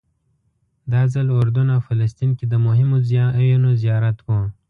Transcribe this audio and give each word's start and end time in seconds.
دا 0.91 1.01
ځل 1.13 1.27
اردن 1.39 1.67
او 1.75 1.81
فلسطین 1.87 2.31
کې 2.37 2.45
د 2.49 2.53
مهمو 2.65 2.97
ځایونو 3.09 3.69
زیارت 3.81 4.17
و. 4.25 4.27